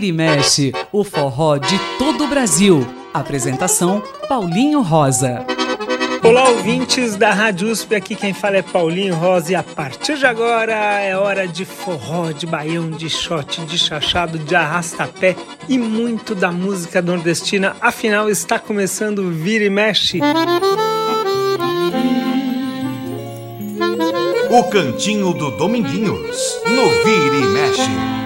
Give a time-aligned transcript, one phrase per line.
[0.00, 2.86] Vira e Mexe, o forró de todo o Brasil.
[3.12, 5.44] Apresentação Paulinho Rosa.
[6.24, 10.24] Olá, ouvintes da Rádio USP, aqui quem fala é Paulinho Rosa e a partir de
[10.24, 15.36] agora é hora de forró, de baião, de shot, de chachado, de arrastapé
[15.68, 17.76] e muito da música nordestina.
[17.78, 20.20] Afinal, está começando o Vira e Mexe.
[24.48, 28.19] O Cantinho do Dominguinhos, no Vira e Mexe.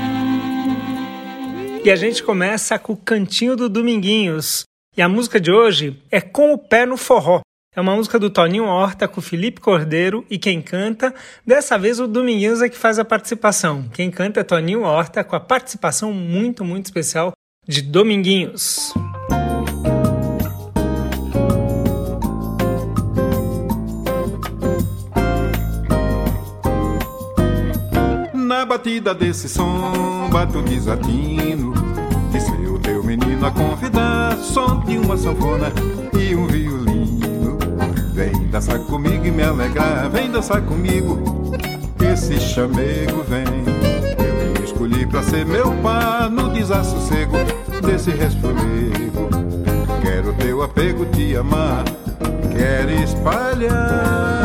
[1.85, 4.65] E a gente começa com o Cantinho do Dominguinhos.
[4.97, 7.43] E a música de hoje é Com o Pé no Forró.
[7.77, 11.15] É uma música do Toninho Horta com Felipe Cordeiro e quem canta,
[11.47, 13.87] dessa vez o Dominguinhos é que faz a participação.
[13.93, 17.33] Quem canta é Toninho Horta com a participação muito, muito especial
[17.69, 18.95] de Dominguinhos.
[28.85, 31.73] Batida desse som, bato desatino.
[32.31, 35.73] Disse o teu menino a convidar, som de uma sanfona
[36.13, 37.57] e um violino.
[38.13, 41.19] Vem dançar comigo e me alegrar, vem dançar comigo.
[42.13, 43.45] Esse chamego vem.
[44.19, 47.39] Eu me escolhi pra ser meu par no desassossego
[47.87, 49.31] desse resfolego.
[50.03, 51.85] Quero teu apego, te amar,
[52.55, 54.45] quero espalhar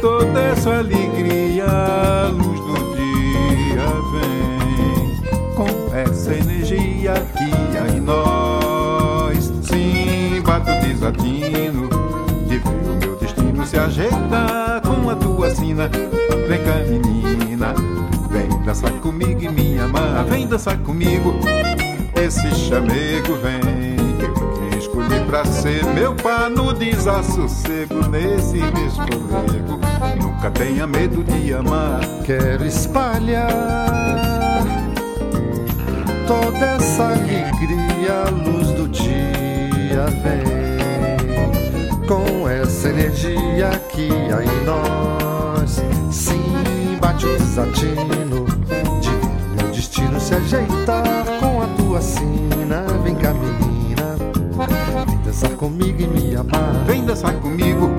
[0.00, 1.11] toda essa alegria,
[8.12, 9.52] nós.
[9.62, 11.88] Sim, bato desatino
[12.46, 15.88] de ver o meu destino se ajeitar com a tua sina.
[16.48, 17.74] Vem cá, menina,
[18.30, 21.34] vem dançar comigo e me amar, vem dançar comigo.
[22.14, 29.80] Esse chamego vem que eu te escolhi pra ser meu par no desassossego nesse desfolego.
[30.20, 32.00] Nunca tenha medo de amar.
[32.24, 34.31] Quero espalhar
[36.32, 45.82] toda essa alegria, a luz do dia vem com essa energia que há em nós.
[46.10, 48.46] Sim, bate o desatino
[49.00, 49.10] de
[49.56, 51.04] meu destino se ajeitar
[51.38, 52.86] com a tua sina.
[53.04, 54.16] Vem menina,
[55.06, 56.84] vem dançar comigo e me amar.
[56.86, 57.90] Vem dançar comigo,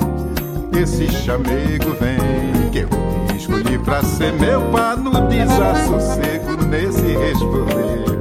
[0.76, 8.13] esse chamego vem que eu escolhi pra ser meu par no desassossego nesse resfolego.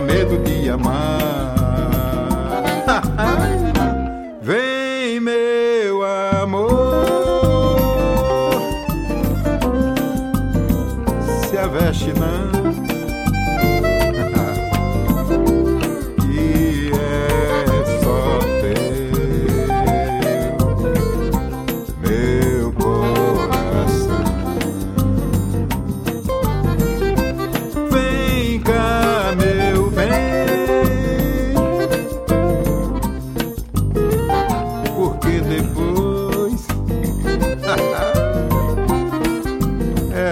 [0.00, 1.29] Medo de amar.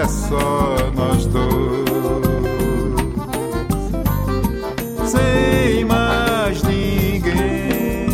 [0.09, 1.89] Só nós dois,
[5.05, 8.09] sem mais ninguém.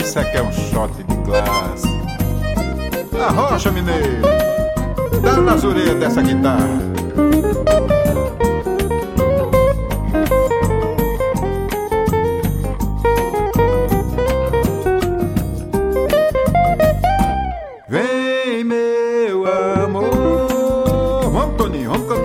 [0.00, 1.88] Isso aqui é um shot de classe.
[3.22, 4.22] Arrocha, mineiro.
[5.22, 6.80] Dá nas orelhas dessa guitarra.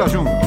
[0.08, 0.45] Junto.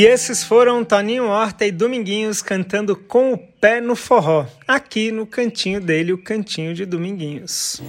[0.00, 5.26] E esses foram Toninho Horta e Dominguinhos cantando com o pé no forró, aqui no
[5.26, 7.82] cantinho dele, o cantinho de Dominguinhos.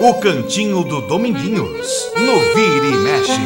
[0.00, 3.40] O cantinho do Dominguinhos, no Vira e Mexe.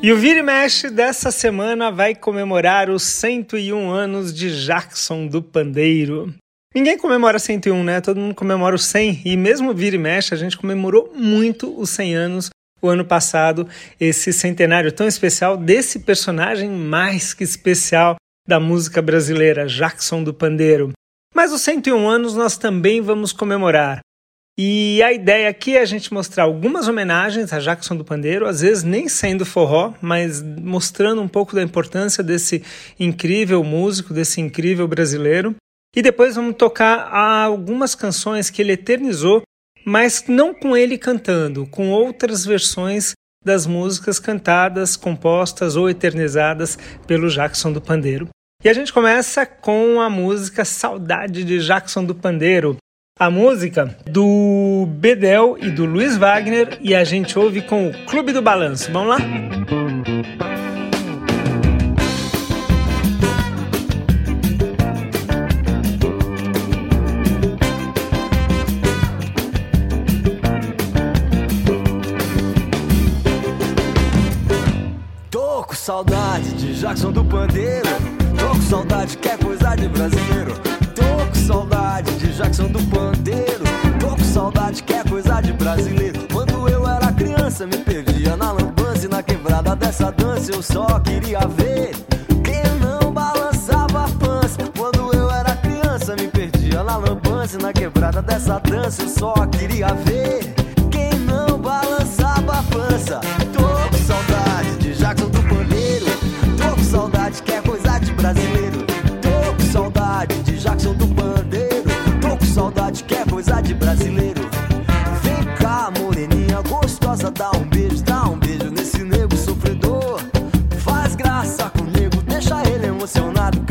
[0.00, 5.42] E o Vira e Mexe dessa semana vai comemorar os 101 anos de Jackson do
[5.42, 6.32] Pandeiro.
[6.72, 8.00] Ninguém comemora 101, né?
[8.00, 11.90] Todo mundo comemora os 100 e mesmo vira e mexe, a gente comemorou muito os
[11.90, 12.50] 100 anos
[12.80, 13.68] o ano passado,
[13.98, 18.16] esse centenário tão especial desse personagem mais que especial
[18.48, 20.92] da música brasileira, Jackson do Pandeiro.
[21.34, 24.00] Mas os 101 anos nós também vamos comemorar.
[24.58, 28.60] E a ideia aqui é a gente mostrar algumas homenagens a Jackson do Pandeiro, às
[28.60, 32.62] vezes nem sendo forró, mas mostrando um pouco da importância desse
[32.98, 35.54] incrível músico, desse incrível brasileiro.
[35.94, 39.42] E depois vamos tocar algumas canções que ele eternizou,
[39.84, 43.12] mas não com ele cantando, com outras versões
[43.44, 48.28] das músicas cantadas, compostas ou eternizadas pelo Jackson do Pandeiro.
[48.62, 52.76] E a gente começa com a música Saudade de Jackson do Pandeiro,
[53.18, 58.32] a música do Bedel e do Luiz Wagner, e a gente ouve com o Clube
[58.32, 58.92] do Balanço.
[58.92, 59.79] Vamos lá?
[75.80, 77.88] Saudade de Jackson do Pandeiro.
[78.38, 80.54] Tô com saudade que é coisa de brasileiro.
[80.94, 83.64] Tô com saudade de Jackson do Pandeiro.
[83.98, 86.20] Tô com saudade que é coisa de brasileiro.
[86.30, 90.52] Quando eu era criança, me perdia na lambança e na quebrada dessa dança.
[90.52, 91.92] Eu só queria ver
[92.44, 94.58] quem não balançava a pança.
[94.76, 99.02] Quando eu era criança, me perdia na lambança e na quebrada dessa dança.
[99.02, 100.49] Eu só queria ver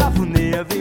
[0.09, 0.78] cafuneia, vem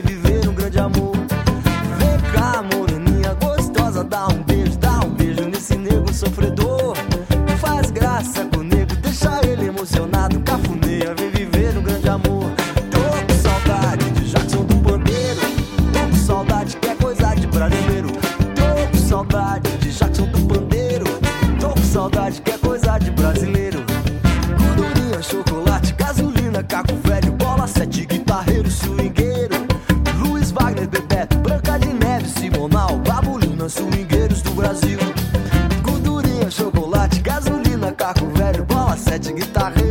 [39.58, 39.87] darin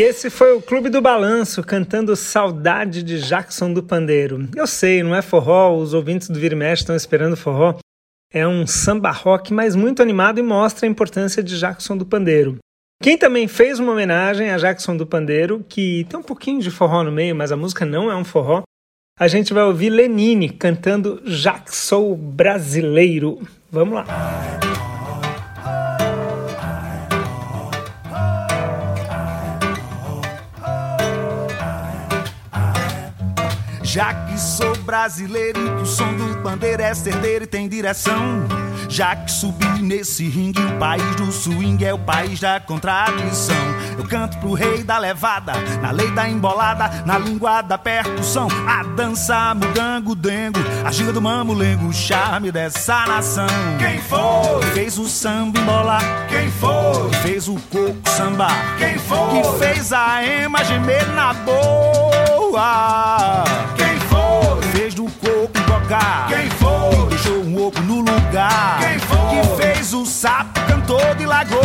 [0.00, 4.48] E esse foi o Clube do Balanço cantando Saudade de Jackson do Pandeiro.
[4.56, 7.74] Eu sei, não é forró, os ouvintes do Vira estão esperando forró,
[8.32, 12.56] É um samba rock, mas muito animado e mostra a importância de Jackson do Pandeiro.
[13.02, 17.04] Quem também fez uma homenagem a Jackson do Pandeiro, que tem um pouquinho de forró
[17.04, 18.62] no meio, mas a música não é um forró,
[19.18, 23.46] a gente vai ouvir Lenine cantando Jackson Brasileiro.
[23.70, 24.69] Vamos lá.
[33.92, 38.46] Já que sou brasileiro e o som do pandeiro é certeiro e tem direção.
[38.90, 43.54] Já que subi nesse ringue, o país do swing é o país da contradição.
[43.96, 48.48] Eu canto pro rei da levada, na lei da embolada, na língua da percussão.
[48.66, 53.46] A dança, mugango, dengo, a ginga do mamulengo, o charme dessa nação.
[53.78, 54.62] Quem foi?
[54.74, 56.26] Fez o samba embolar.
[56.28, 57.12] Quem foi?
[57.22, 58.76] Fez o coco sambar.
[58.76, 59.40] Quem foi?
[59.40, 63.44] Que fez a ema gemer na boa.
[63.76, 64.62] Quem foi?
[64.72, 66.26] Fez do coco tocar.
[66.28, 66.49] Quem
[68.30, 68.78] lugar.
[68.78, 69.18] Quem foi?
[69.18, 71.60] Que fez o sapo cantor de lagoa.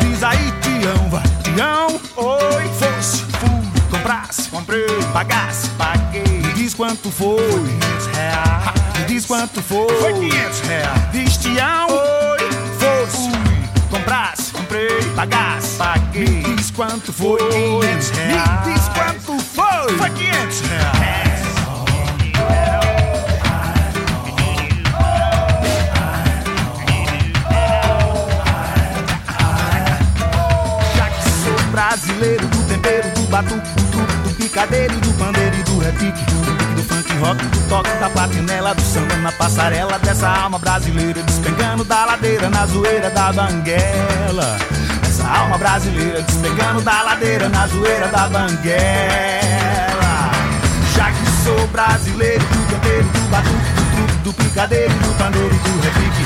[0.00, 2.00] Diz aí, Tião, vai, Tião.
[2.16, 2.62] Oi.
[2.78, 4.86] Fosse, fui, comprasse, Comprei.
[5.12, 6.22] pagasse, Paguei.
[6.24, 7.36] Me diz quanto foi.
[7.46, 8.98] 500 reais.
[8.98, 9.94] Me diz quanto foi.
[10.00, 11.02] Foi 500 reais.
[11.12, 11.86] Diz, Tião.
[11.90, 12.38] Oi.
[12.78, 13.88] Fosse, Fui.
[13.90, 15.02] comprasse, Comprei.
[15.14, 15.76] pagasse.
[15.76, 16.24] Paguei.
[16.24, 17.38] Me diz quanto foi.
[17.38, 18.81] Foi 500 reais.
[33.42, 38.08] Do do picadeiro, do pandeiro e do repique, do do funk rock, do toque, da
[38.10, 44.56] platinela, do samba na passarela dessa alma brasileira, despegando da ladeira na zoeira da banguela.
[45.02, 50.30] Essa alma brasileira despegando da ladeira na zoeira da banguela.
[50.94, 55.80] Já que sou brasileiro do tempero, do batuque, do do picadeiro, do pandeiro e do
[55.80, 56.24] repique,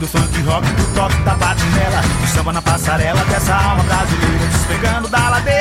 [0.00, 5.08] do funk rock, do toque, da batinela, do samba na passarela dessa alma brasileira, despegando
[5.08, 5.57] da ladeira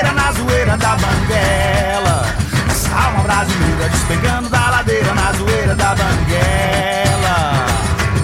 [0.88, 2.26] da banguela.
[2.70, 7.66] Essa alma brasileira despegando da ladeira na zoeira da banguela.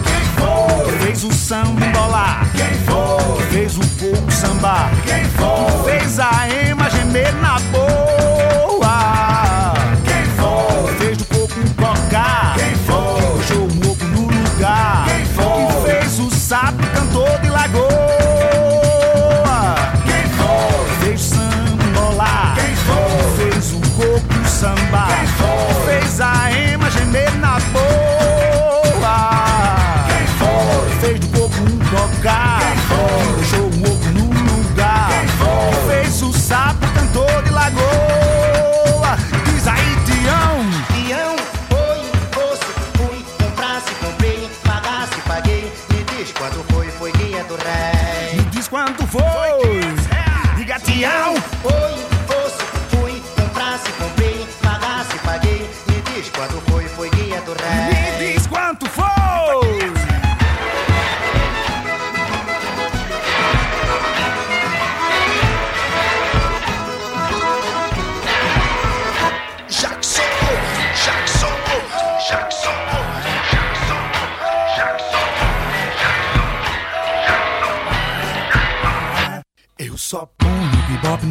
[0.05, 0.97] Quem foi?
[0.99, 3.45] Fez o samba embolar, Quem foi?
[3.51, 5.91] fez o coco sambar, Quem foi?
[5.99, 8.02] fez a ema gemer na boa.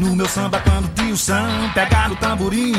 [0.03, 2.75] No meu samba quando o tio Sam pegar no tamborim.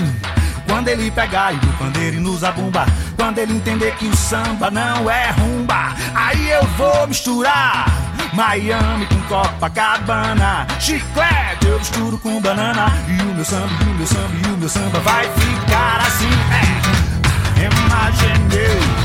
[0.67, 2.85] Quando ele pegar e no pandeiro e no zabumba.
[3.15, 5.95] Quando ele entender que o samba não é rumba.
[6.13, 7.87] Aí eu vou misturar
[8.33, 10.67] Miami com Copacabana.
[10.79, 12.91] Chiclete eu misturo com banana.
[13.07, 16.29] E o meu samba, e o meu samba, e o meu samba vai ficar assim.
[16.51, 17.65] É.
[17.65, 19.02] Imagineu.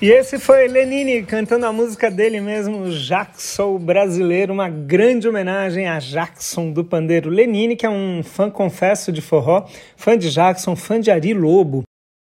[0.00, 5.98] E esse foi Lenine cantando a música dele mesmo, Jackson Brasileiro, uma grande homenagem a
[5.98, 11.00] Jackson do Pandeiro Lenine, que é um fã confesso de forró, fã de Jackson, fã
[11.00, 11.82] de Ari Lobo.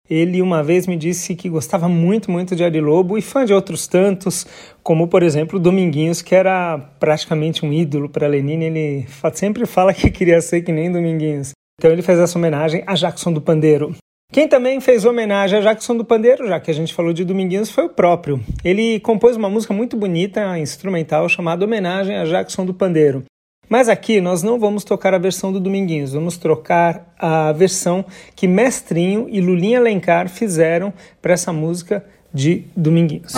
[0.10, 3.54] Ele uma vez me disse que gostava muito, muito de Ari Lobo e fã de
[3.54, 4.46] outros tantos,
[4.84, 8.66] como por exemplo Dominguinhos, que era praticamente um ídolo para Lenine.
[8.66, 11.52] Ele sempre fala que queria ser que nem Dominguinhos.
[11.80, 13.96] Então ele fez essa homenagem a Jackson do Pandeiro.
[14.32, 17.70] Quem também fez homenagem a Jackson do Pandeiro, já que a gente falou de Dominguinhos,
[17.70, 18.40] foi o próprio.
[18.64, 23.24] Ele compôs uma música muito bonita, instrumental, chamada Homenagem a Jackson do Pandeiro.
[23.70, 28.48] Mas aqui nós não vamos tocar a versão do Dominguinhos, vamos trocar a versão que
[28.48, 32.04] Mestrinho e Lulinha Alencar fizeram para essa música
[32.34, 33.34] de Dominguinhos.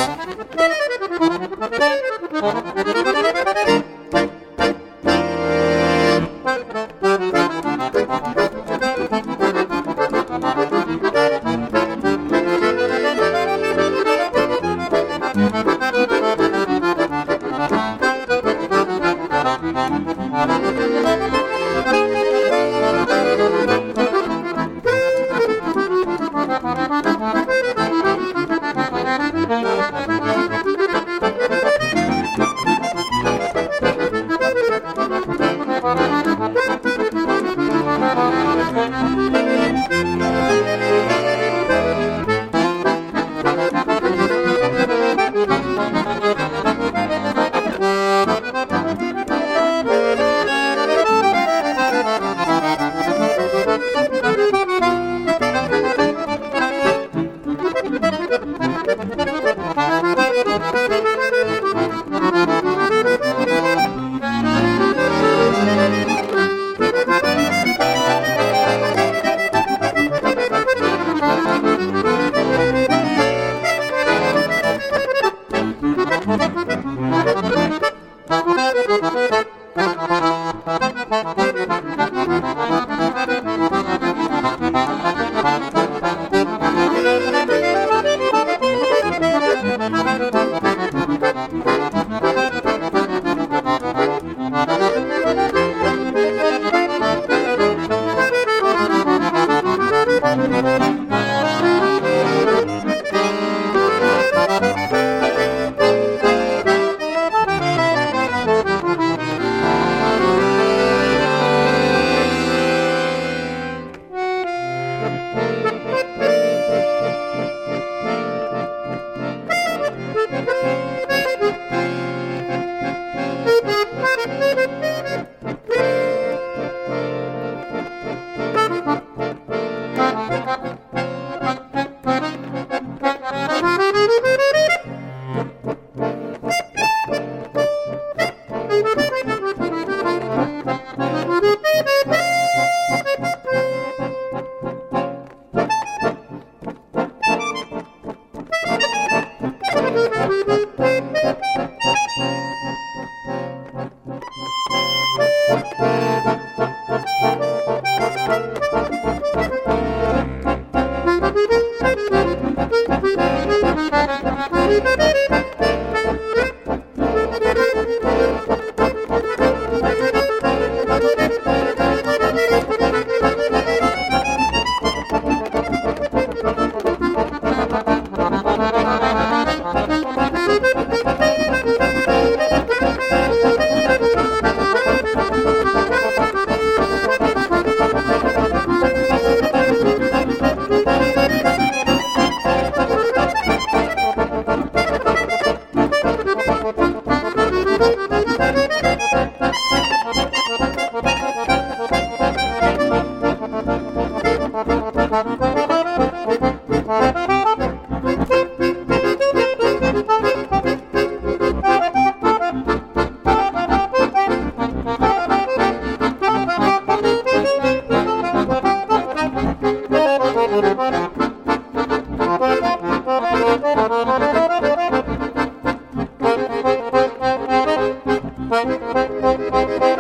[229.08, 229.94] Thank you.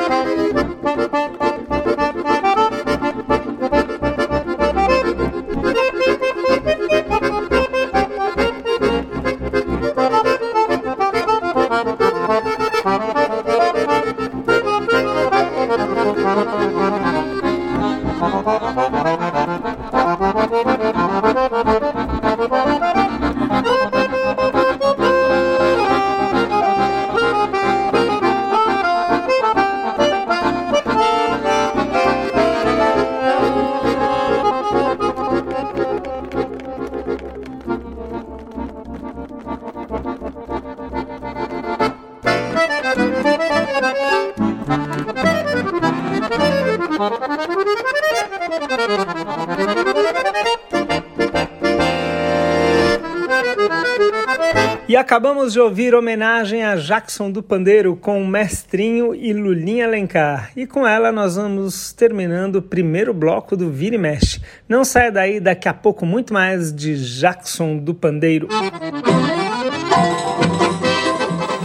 [55.05, 60.49] Acabamos de ouvir homenagem a Jackson do Pandeiro com Mestrinho e Lulinha Alencar.
[60.55, 64.41] E com ela nós vamos terminando o primeiro bloco do Vira e Mexe.
[64.67, 68.47] Não saia daí, daqui a pouco muito mais de Jackson do Pandeiro.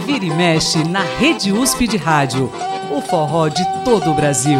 [0.05, 2.47] Vira e Mexe na Rede USP de Rádio.
[2.95, 4.59] O forró de todo o Brasil.